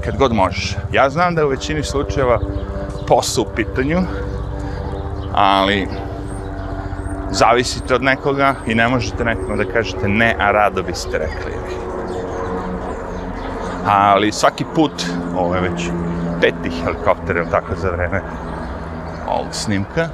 [0.06, 0.76] kad god možeš.
[0.92, 2.40] Ja znam da u većini slučajeva
[3.16, 4.02] posao u pitanju,
[5.34, 5.88] ali
[7.32, 11.54] zavisite od nekoga i ne možete nekome da kažete ne, a rado biste rekli.
[13.86, 15.90] Ali svaki put, ovo je već
[16.42, 18.22] peti helikopter, tako za vreme
[19.28, 20.10] ovog snimka,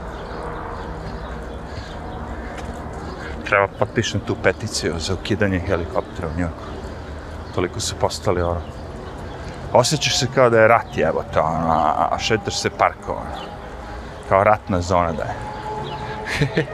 [3.46, 6.66] treba potpišem tu peticiju za ukidanje helikoptera u Njorku.
[7.56, 8.62] Toliko su postali ono,
[9.74, 11.74] osjećaš se kao da je rat jebote, ono,
[12.12, 13.50] a šetaš se parkom, ono.
[14.30, 15.36] Kao ratna zona da je.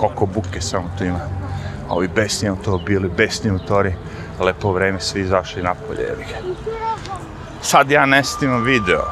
[0.00, 1.20] Koliko buke samo tu ima.
[1.88, 3.94] A ovi besni automobili, besni motori,
[4.40, 6.38] lepo vreme, svi izašli napolje, jebi ga.
[7.62, 9.02] Sad ja ne snimam video,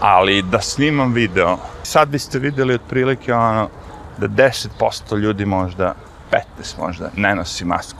[0.00, 3.68] ali da snimam video, Sad biste vidjeli otprilike ono,
[4.18, 5.94] da 10% ljudi možda,
[6.30, 7.98] 15 možda, ne nosi masku.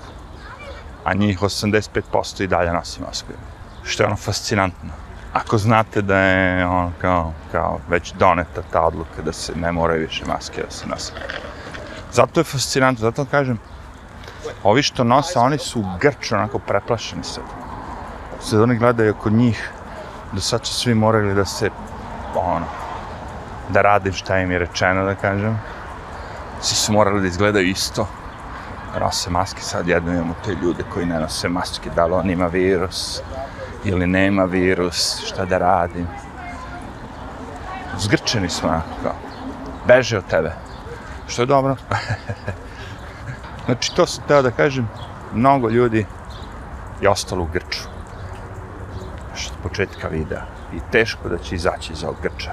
[1.07, 3.33] A njih 85% i dalje nosi masku.
[3.85, 4.91] Što je ono fascinantno.
[5.33, 10.01] Ako znate da je ono kao, kao već doneta ta odluka da se ne moraju
[10.01, 11.13] više maske da se nose.
[12.13, 13.59] Zato je fascinantno, zato kažem,
[14.63, 17.45] ovi što nose, oni su grčno onako preplašeni sad.
[18.41, 19.71] Sad oni gledaju oko njih,
[20.33, 21.71] do sad su svi morali da se,
[22.35, 22.67] ono,
[23.69, 25.61] da radim šta im je rečeno, da kažem.
[26.61, 28.09] Svi su morali da izgledaju isto.
[29.01, 32.47] Nose maske, sad jedno imamo te ljude koji ne nose maske, da li on ima
[32.47, 33.21] virus
[33.85, 36.07] ili nema virus, šta da radim.
[37.99, 39.13] Zgrčeni smo, kao,
[39.87, 40.53] beže od tebe.
[41.29, 41.77] Što je dobro.
[43.67, 44.89] znači, to sam teo da kažem,
[45.35, 46.07] mnogo ljudi
[47.01, 47.89] je ostalo u Grču.
[49.35, 50.43] Što od početka videa.
[50.75, 52.53] I teško da će izaći iz ovog Grča.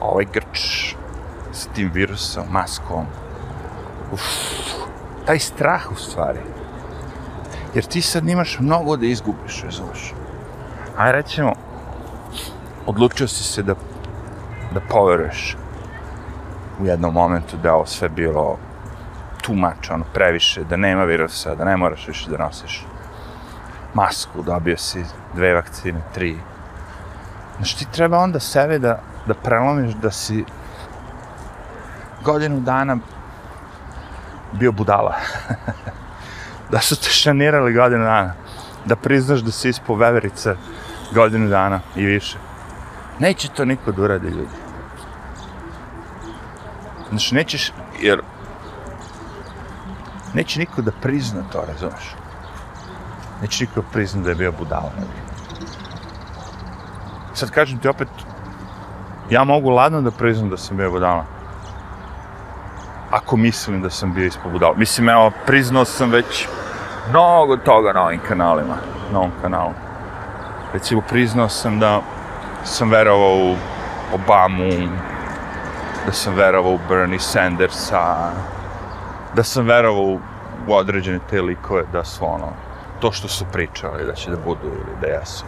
[0.00, 0.94] Ovaj Grč
[1.52, 3.06] s tim virusom, maskom,
[4.12, 4.22] uf,
[5.26, 6.40] taj strah u stvari.
[7.74, 10.14] Jer ti sad nimaš mnogo da izgubiš, razumiješ.
[10.96, 11.52] Aj recimo,
[12.86, 13.74] odlučio si se da,
[14.74, 15.56] da poveruješ
[16.80, 18.58] u jednom momentu da ovo sve bilo
[19.42, 22.86] tumač, ono, previše, da nema virusa, da ne moraš više da nosiš
[23.94, 26.36] masku, dobio si dve vakcine, tri.
[27.56, 30.44] Znači ti treba onda sebe da, da prelomiš da si
[32.24, 32.98] godinu dana
[34.54, 35.14] bio budala.
[36.72, 38.34] da su te šanirali godinu dana.
[38.84, 40.56] Da priznaš da si ispo veverica
[41.14, 42.38] godinu dana i više.
[43.18, 44.56] Neće to niko da uradi ljudi.
[47.08, 48.22] Znači, nećeš, jer
[50.34, 52.14] neće niko da prizna to, razumeš?
[53.42, 54.92] Neće niko da prizna da je bio budala.
[57.34, 58.08] Sad kažem ti opet,
[59.30, 61.24] ja mogu ladno da priznam da sam bio budala.
[63.14, 64.74] Ako mislim da sam bio ispod budala.
[64.76, 66.48] Mislim, evo, priznao sam već
[67.10, 68.76] mnogo toga na ovim kanalima,
[69.12, 69.72] na ovom kanalu.
[70.72, 72.00] Recimo, priznao sam da
[72.64, 73.56] sam verovao u
[74.14, 74.70] Obamu,
[76.06, 78.30] da sam verovao u Bernie Sandersa,
[79.34, 80.18] da sam verovao
[80.68, 82.52] u određene te likove, da su ono,
[83.00, 85.44] to što su pričali, da će da budu ili da jesu.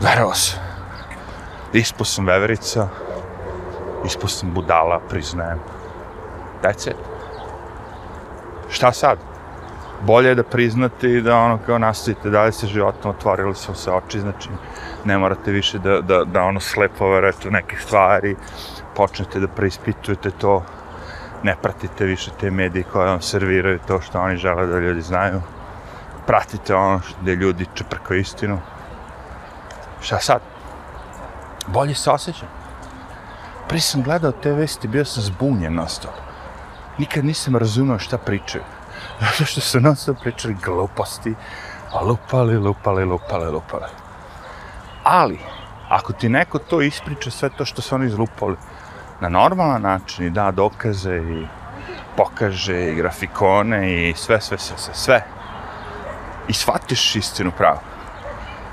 [0.00, 0.60] Verovao sam.
[1.72, 2.88] Ispo sam veverica,
[4.04, 5.81] ispo sam budala, priznajem.
[6.62, 6.96] That's it.
[8.70, 9.18] Šta sad?
[10.00, 13.90] Bolje je da priznate i da ono kao nastavite dalje sa životom, otvorili su se
[13.90, 14.48] oči, znači
[15.04, 18.36] ne morate više da, da, da ono slepo verujete neke stvari,
[18.96, 20.62] počnete da preispitujete to,
[21.42, 25.42] ne pratite više te medije koje vam serviraju to što oni žele da ljudi znaju.
[26.26, 28.58] Pratite ono gdje ljudi čeprkaju istinu.
[30.00, 30.40] Šta sad?
[31.66, 32.48] Bolje se osjećam.
[33.68, 36.31] Prije sam gledao te vesti, bio sam zbunjen na stopu
[36.98, 38.64] Nikad nisam razumio šta pričaju.
[39.20, 41.34] Zato što su non stop pričali gluposti,
[41.92, 43.90] a lupali, lupali, lupali, lupali.
[45.04, 45.38] Ali,
[45.88, 48.56] ako ti neko to ispriča, sve to što su oni izlupali,
[49.20, 51.46] na normalan način i da dokaze i
[52.16, 55.24] pokaže i grafikone i sve, sve, sve, sve, sve.
[56.48, 57.80] I shvatiš istinu pravo.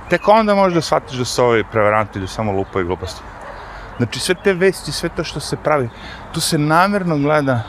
[0.10, 3.22] Tek onda možda shvatiš da su ovi prevaranti, da samo lupaju gluposti.
[3.98, 5.90] Znači sve te vesti, sve to što se pravi,
[6.34, 7.64] tu se namjerno gleda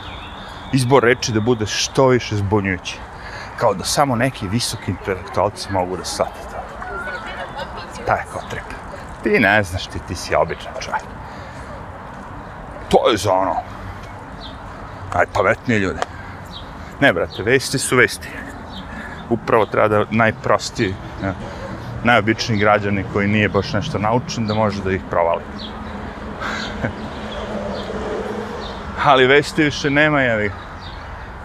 [0.73, 2.97] izbor reči da bude što više zbunjujući.
[3.57, 6.57] Kao da samo neki visoki intelektualci mogu da shvate to.
[8.05, 8.63] Taj je kao trip.
[9.23, 11.21] Ti ne znaš, ti, ti si običan čovjek
[12.91, 13.55] to je za ono.
[15.13, 15.99] Aj, pametnije ljude.
[16.99, 18.27] Ne, brate, vesti su vesti.
[19.29, 21.33] Upravo treba da najprostiji, ja,
[22.03, 25.41] najobičniji građani koji nije baš nešto naučen, da može da ih provali.
[29.05, 30.51] Ali vesti više nema, jevi.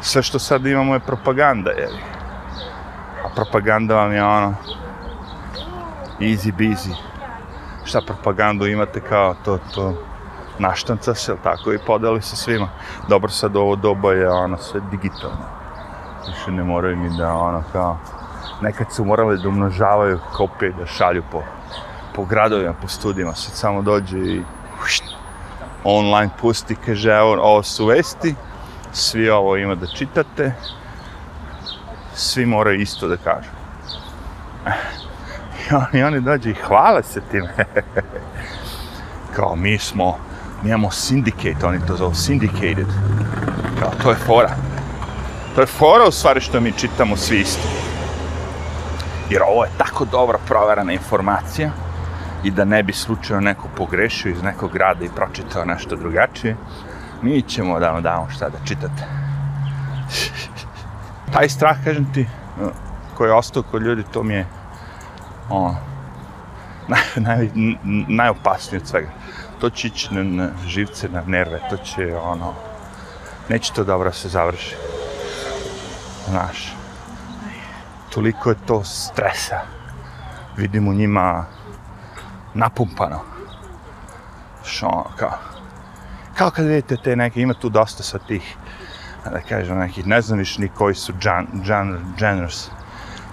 [0.01, 2.01] Sve što sad imamo je propaganda, jevi.
[3.25, 4.55] A propaganda vam je ono,
[6.21, 6.95] easy busy.
[7.85, 9.95] Šta propagandu imate kao to, to,
[10.59, 12.69] naštanca se, tako, i podeli se svima.
[13.09, 15.47] Dobro, sad ovo doba je ono sve digitalno.
[16.27, 17.99] Više ne moraju mi da ono kao...
[18.61, 21.43] Nekad su morali da umnožavaju kopije, da šalju po,
[22.15, 23.35] po gradovima, po studijima.
[23.35, 24.43] Sad samo dođe i
[24.85, 25.05] ušt,
[25.87, 28.35] online pusti, kaže, evo, ovo su vesti,
[28.93, 30.53] svi ovo ima da čitate,
[32.15, 33.51] svi moraju isto da kažu.
[35.71, 37.55] I oni, oni dođe i hvale se time.
[39.37, 40.19] kao mi smo
[40.63, 42.87] mi imamo syndicate, oni to zovu syndicated.
[43.81, 44.51] Kao, to je fora.
[45.55, 47.69] To je fora u stvari što mi čitamo svi isto.
[49.31, 51.71] Jer ovo je tako dobra proverana informacija
[52.45, 56.57] i da ne bi slučajno neko pogrešio iz nekog grada i pročitao nešto drugačije,
[57.23, 59.07] mi ćemo da vam damo šta da čitate.
[61.33, 62.27] Taj strah, kažem ti,
[63.17, 64.47] koji je ostao kod ljudi, to mi je
[65.51, 65.77] ono,
[66.89, 67.49] naj, naj,
[68.09, 69.09] najopasnije od svega.
[69.61, 72.55] To će ići na, na živce, na nerve, to će ono,
[73.49, 74.77] neće to dobro se završi.
[76.29, 76.75] Znaš,
[78.11, 79.61] toliko je to stresa.
[80.57, 81.45] Vidim u njima
[82.57, 83.21] napumpano.
[84.65, 85.39] Što ono, kao,
[86.35, 88.57] kao kad vidite te neke, ima tu dosta sa tih,
[89.25, 92.69] da kažem, nekih nezvaničnih koji su gen, gen, geners.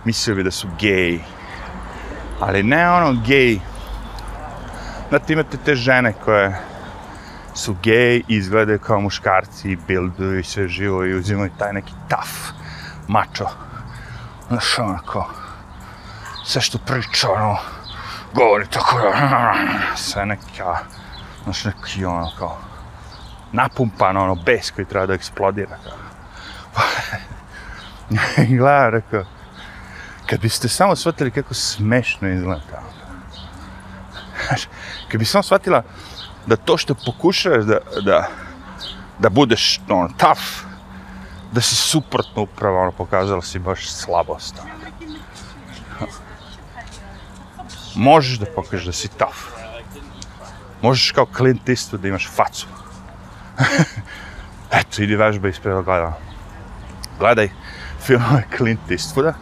[0.05, 1.19] Mislio bi da su gay.
[2.39, 3.59] Ali ne ono gej.
[5.09, 6.59] Znate, imate te žene koje
[7.53, 11.93] su gay, i izgledaju kao muškarci i bilduju i sve živo i uzimaju taj neki
[12.09, 12.53] tough
[13.07, 13.47] mačo.
[14.47, 15.29] Znaš, onako,
[16.45, 17.57] sve što priča, ono,
[18.33, 19.13] govori tako,
[19.95, 20.77] sve neka,
[21.43, 22.57] znaš, neki, ono, kao,
[23.51, 25.97] napumpan, ono, bes koji treba da eksplodira, kao.
[28.49, 29.25] I gledam, rekao,
[30.25, 32.61] kad biste samo shvatili kako smešno izgleda ono.
[32.71, 32.93] tamo.
[35.11, 35.83] Kad bi samo shvatila
[36.45, 38.27] da to što pokušaš da, da,
[39.19, 40.41] da budeš, ono, tough,
[41.51, 44.55] da si suprotno upravo, ono, pokazala si baš slabost.
[44.61, 44.82] Ono.
[47.95, 49.37] Možeš da pokažeš da si tough.
[50.81, 52.67] Možeš kao Clint Eastwood da imaš facu.
[54.79, 56.17] Eto, idi vežba ispred gledala.
[57.19, 57.49] Gledaj
[58.01, 59.33] filmove Clint Eastwooda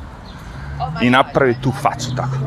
[1.02, 2.38] i napravi tu facu tako.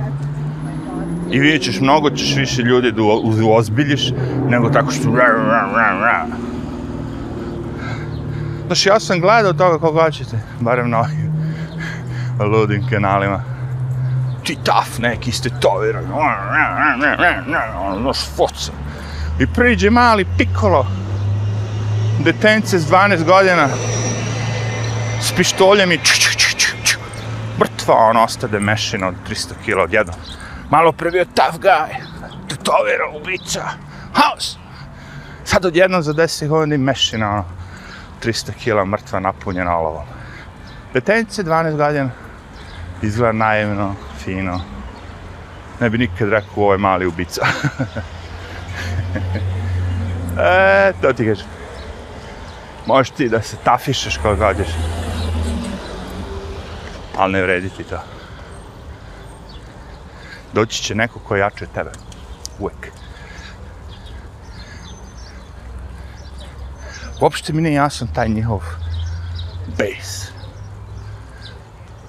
[1.31, 3.03] I vidjet ćeš, mnogo ćeš više ljudi da
[3.47, 4.11] uozbiljiš
[4.49, 5.03] nego tako što...
[8.67, 11.33] Znaš, ja sam gledao toga kako hoćete, barem na ovim
[12.53, 13.54] ludim kanalima.
[14.45, 15.81] Ti taf neki ste to,
[17.49, 18.73] znaš, ono foca.
[19.41, 20.87] I priđe mali pikolo,
[22.25, 23.69] detence s 12 godina,
[25.21, 26.99] s pištoljem i ču, ču, ču, ču, ču.
[27.61, 30.17] mrtva on ostade mešina od 300 kila odjednom.
[30.71, 31.89] Malo pre bio tough guy,
[32.49, 33.65] tetovira, ubica,
[34.13, 34.57] haos.
[35.45, 37.45] Sad odjednom za 10 godina mešina, ono,
[38.25, 40.05] 300 kila mrtva napunjena olovom.
[40.95, 42.11] Detence 12 godina,
[43.03, 44.61] izgleda naivno, fino.
[45.81, 47.47] Ne bi nikad rekao ovo je mali ubica.
[50.41, 51.47] e, to ti kažem.
[52.87, 54.69] Možeš ti da se tafišeš kao gađeš.
[57.17, 57.99] Ali ne vredi ti to.
[60.53, 61.91] Doći će neko ko jače tebe.
[62.59, 62.91] Uvijek.
[67.21, 68.61] Uopšte mi ne jasan taj njihov
[69.79, 70.33] base.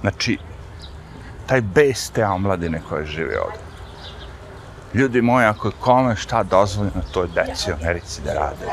[0.01, 0.37] Znači,
[1.45, 3.59] taj bes te omladine koje žive ovdje.
[4.93, 8.65] Ljudi moji, ako je kome šta dozvoljeno, to je deci u Americi da rade.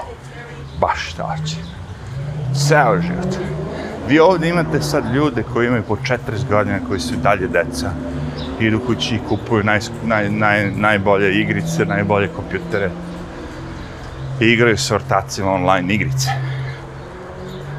[0.80, 1.56] Baš šta će.
[2.54, 3.37] Ceo život.
[4.08, 7.90] Vi ovdje imate sad ljude koji imaju po 40 godina, koji su dalje deca.
[8.61, 12.90] Idu kući i kupuju naj, naj, naj, najbolje igrice, najbolje kompjutere.
[14.40, 16.28] I igraju s ortacima online igrice.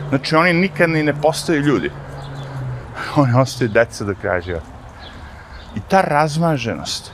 [0.10, 1.92] Znači, oni nikad ni ne postaju ljudi.
[3.16, 4.73] Oni ostaju deca do kraja života.
[5.76, 7.12] I ta razmaženost,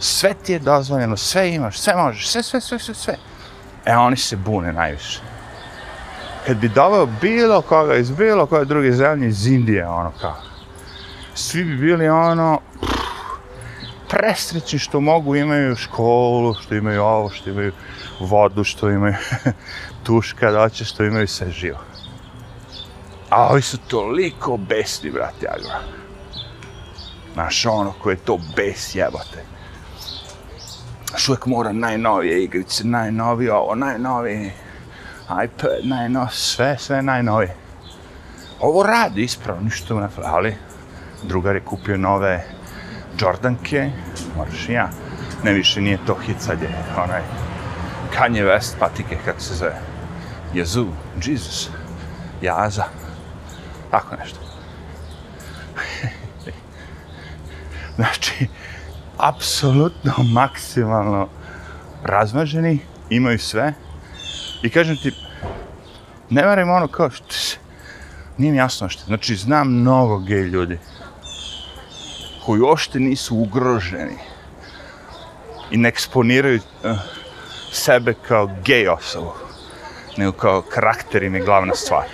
[0.00, 3.16] sve ti je dozvoljeno, sve imaš, sve možeš, sve, sve, sve, sve, sve.
[3.84, 5.20] E, oni se bune najviše.
[6.46, 10.36] Kad bi doveo bilo koga iz bilo koje druge zemlje iz Indije, ono kao,
[11.34, 12.60] svi bi bili ono,
[14.08, 17.72] presrećni što mogu, imaju školu, što imaju ovo, što imaju
[18.20, 19.14] vodu, što imaju
[20.04, 21.78] tuška, doće, što imaju sve živo.
[23.30, 26.05] A ovi su toliko besni, brate, ja gledam.
[27.36, 29.44] Znaš, ono ko je to bes jebote.
[31.08, 34.52] Znaš, uvijek mora najnovije igrice, najnovije ovo, najnovije
[35.44, 37.56] iPad, najnovije, sve, sve najnovije.
[38.60, 40.56] Ovo radi ispravno, ništa mu ne fali, ali
[41.22, 42.44] drugar je kupio nove
[43.20, 43.90] Jordanke,
[44.36, 44.88] moraš i ja.
[45.44, 46.68] Ne više nije to hit, sad je
[47.04, 47.22] onaj
[48.18, 49.80] Kanye West patike, kako se zove.
[50.54, 50.86] Jezu,
[51.24, 51.70] Jesus,
[52.42, 52.84] Jaza,
[53.90, 54.45] tako nešto.
[57.96, 58.46] Znači,
[59.18, 61.28] apsolutno maksimalno
[62.02, 62.78] razmaženi,
[63.10, 63.74] imaju sve.
[64.62, 65.12] I kažem ti,
[66.30, 67.56] ne varam ono kao što se,
[68.38, 69.04] nije mi jasno što.
[69.04, 70.78] Znači, znam mnogo gej ljudi
[72.44, 74.18] koji ošte nisu ugroženi
[75.70, 76.96] i ne eksponiraju uh,
[77.72, 79.32] sebe kao gej osobu,
[80.16, 82.04] nego kao karakter im je glavna stvar.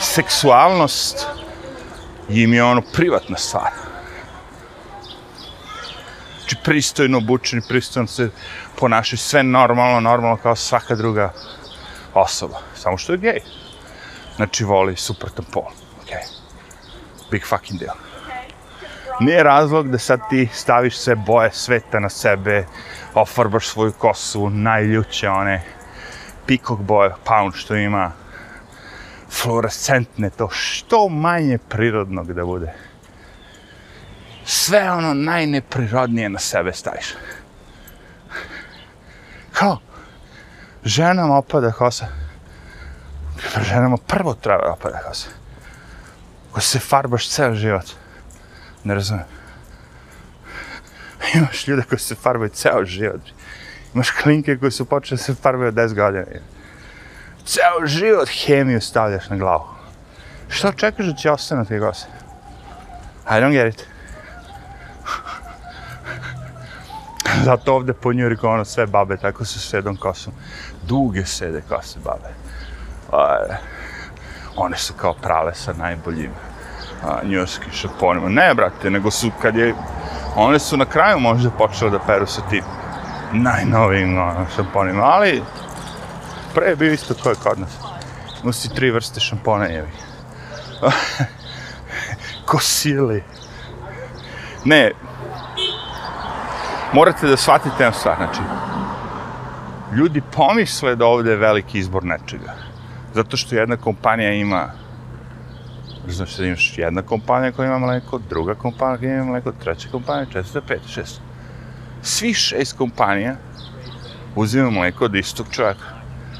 [0.00, 1.26] Seksualnost
[2.28, 3.81] im je ono privatna stvar.
[6.64, 8.30] Pristojno obučeni, pristojno se
[8.78, 11.32] ponašaju, sve normalno, normalno kao svaka druga
[12.14, 12.58] osoba.
[12.74, 13.40] Samo što je gej.
[14.36, 15.66] Znači, voli suprotan pol.
[16.04, 16.22] Okay.
[17.30, 17.96] Big fucking deal.
[19.20, 22.66] Nije razlog da sad ti staviš sve boje sveta na sebe,
[23.14, 25.62] ofarbaš svoju kosu, najljuće one
[26.46, 28.12] pikog boje, pound što ima,
[29.30, 32.74] fluorescentne, to što manje prirodnog da bude.
[34.44, 37.14] Sve ono najneprirodnije na sebe staviš.
[39.52, 39.78] Kao,
[40.84, 42.06] ženama opada kosa.
[43.68, 45.28] Ženama prvo treba opada kosa.
[46.52, 47.84] Ko se farbaš ceo život.
[48.84, 49.24] Ne razumem.
[51.34, 53.20] Imaš ljude koji se farbaju ceo život.
[53.94, 56.24] Imaš klinke koji su počeli se farbaju od 10 godina.
[57.44, 59.64] Ceo život hemiju stavljaš na glavu.
[60.48, 62.06] Što čekaš da će ostane te kose?
[63.26, 63.91] I don't get it.
[67.44, 70.32] Zato ovde po New Yorku ono sve babe tako sa sedom kosom.
[70.88, 72.34] Duge sede kose babe.
[73.12, 73.36] A,
[74.56, 76.30] one su kao prave sa najboljim
[77.24, 78.28] njujorski šamponima.
[78.28, 79.74] Ne, brate, nego su kad je...
[80.36, 82.64] One su na kraju možda počele da peru sa tim
[83.32, 85.42] najnovijim ono, šamponima, ali
[86.54, 87.70] pre je bio isto koje kod nas.
[88.42, 89.90] Imao si tri vrste šampona, jevi.
[92.46, 93.24] Kosili.
[94.64, 94.90] Ne,
[96.92, 98.40] morate da shvatite jednu stvar, znači,
[99.96, 102.54] ljudi pomisle da ovde je veliki izbor nečega.
[103.14, 104.82] Zato što jedna kompanija ima
[106.08, 110.26] Znači da imaš jedna kompanija koja ima mleko, druga kompanija koja ima mleko, treća kompanija,
[110.32, 111.20] četvrta, pet, šest.
[112.02, 113.36] Svi šest kompanija
[114.36, 115.84] uzimaju mleko od istog čovjeka.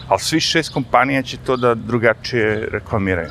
[0.09, 3.31] Ali svi šest kompanija će to da drugačije reklamiraju.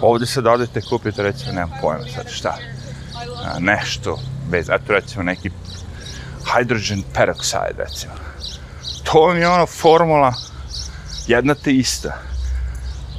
[0.00, 2.54] Ovdje sad odete kupite, recimo, nemam pojma sad šta.
[3.44, 4.18] A, nešto
[4.50, 5.50] bez, eto recimo neki
[6.54, 8.12] hydrogen peroxide, recimo.
[9.04, 10.34] To mi je ona formula
[11.26, 12.18] jedna te ista.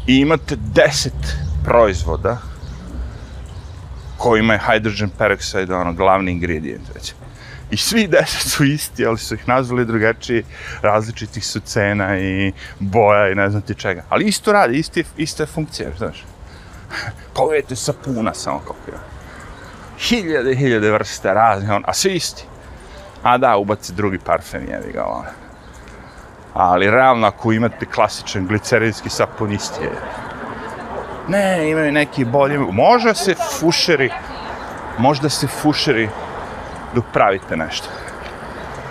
[0.07, 2.37] I imate deset proizvoda
[4.17, 7.13] kojima je hydrogen peroxide ono glavni ingredient već.
[7.71, 10.43] I svi deset su isti, ali su ih nazvali drugačiji,
[10.81, 14.03] različitih su cena i boja i ne znam ti čega.
[14.09, 16.25] Ali isto radi, isti, ista je funkcija, znaš.
[17.35, 18.97] Pogledajte sapuna samo koliko je.
[19.99, 22.43] Hiljade, hiljade vrste razne, on, a svi isti.
[23.23, 25.25] A da, ubaci drugi parfem, jevi ga, ono.
[26.53, 29.91] Ali realno, ako imate klasičan glicerinski sapun, isti je
[31.29, 34.09] ne, imaju neki bolji, može se fušeri,
[34.97, 36.09] možda se fušeri
[36.95, 37.87] dok pravite nešto.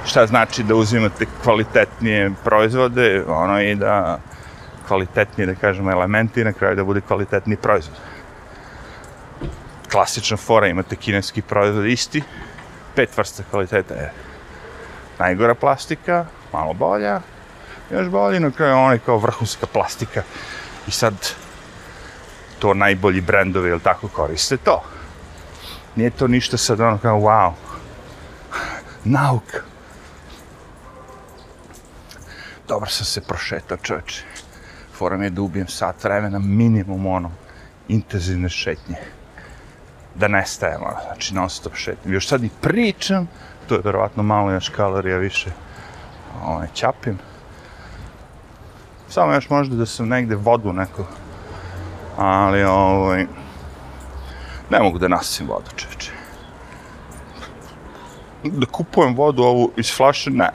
[0.07, 4.19] Šta znači da uzimate kvalitetnije proizvode, ono i da
[4.87, 7.97] kvalitetnije, da kažemo, elementi na kraju da bude kvalitetni proizvod.
[9.91, 12.23] Klasična fora, imate kineski proizvod isti,
[12.99, 14.13] pet vrsta kvaliteta je
[15.19, 17.21] najgora plastika, malo bolja,
[17.91, 20.23] još bolji, na kraju onaj kao vrhunska plastika.
[20.87, 21.15] I sad,
[22.59, 24.83] to najbolji brendovi, ili tako, koriste to.
[25.97, 27.53] Nije to ništa sad ono kao, wow,
[29.05, 29.63] nauka.
[32.69, 34.23] Dobro sam se prošetao, čovječe.
[34.93, 37.31] Foram je da ubijem sat vremena, minimum ono,
[37.89, 38.97] intenzivne šetnje.
[40.19, 42.15] Da nestajem, ono, znači non stop šetnjem.
[42.15, 43.29] Još sad i pričam,
[43.69, 45.51] to je verovatno malo još kalorija više.
[46.45, 47.19] ovaj, ćapim.
[49.09, 51.05] Samo još možda da sam negde vodu neko
[52.19, 53.27] ali ovaj,
[54.71, 56.11] ne mogu da nasim vodu, čeče.
[58.45, 60.51] Da kupujem vodu ovu iz flaše, ne.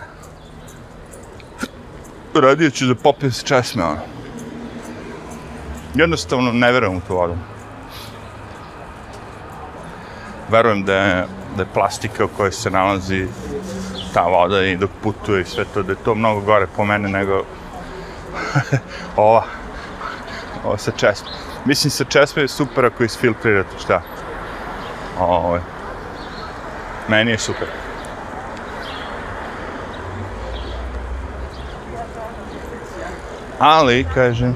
[2.36, 3.99] Radije ću da popijem se česme, ono.
[5.95, 7.36] Jednostavno ne verujem u tu vodu.
[10.54, 11.26] Verujem da je,
[11.56, 13.28] da je plastika u kojoj se nalazi
[14.14, 17.10] ta voda i dok putuje i sve to, da je to mnogo gore po mene
[17.10, 17.43] nego
[19.16, 19.43] ova,
[20.66, 21.30] ova sa česme.
[21.66, 24.01] Mislim, sa česme je super ako isfiltrirate, šta?
[25.20, 25.60] Ovo,
[27.08, 27.68] meni je super.
[33.60, 34.56] Ali, kažem,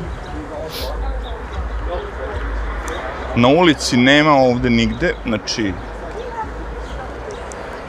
[3.38, 5.74] na ulici nema ovde nigde, znači,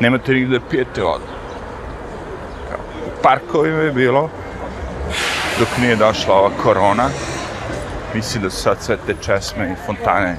[0.00, 1.24] nemate nigde da pijete vodu.
[3.06, 4.30] U parkovima je bilo,
[5.58, 7.08] dok nije došla ova korona,
[8.14, 10.36] misli da su sad sve te česme i fontane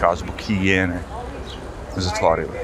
[0.00, 0.98] kao zbog higijene
[1.96, 2.58] zatvorile.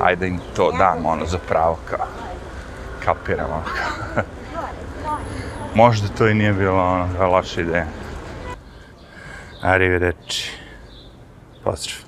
[0.00, 2.06] Ajde im to dam, ono, za pravo, kao,
[3.04, 4.24] kapiram, ono, kao.
[5.84, 8.03] Možda to i nije bilo, ono, loša ideja.
[9.64, 10.50] arrive at
[11.62, 12.03] first.